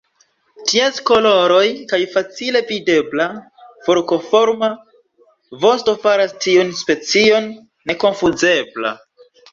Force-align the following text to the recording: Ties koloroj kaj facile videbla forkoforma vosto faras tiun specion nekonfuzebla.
Ties 0.69 0.95
koloroj 1.09 1.65
kaj 1.91 1.99
facile 2.13 2.61
videbla 2.71 3.27
forkoforma 3.89 4.71
vosto 5.67 5.95
faras 6.07 6.35
tiun 6.47 6.75
specion 6.83 7.51
nekonfuzebla. 7.93 8.97